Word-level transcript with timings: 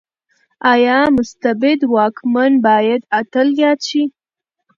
ايا 0.73 0.99
مستبد 1.17 1.79
واکمن 1.93 2.51
بايد 2.65 3.01
اتل 3.19 3.47
ياد 3.61 3.79
شي؟ 3.87 4.03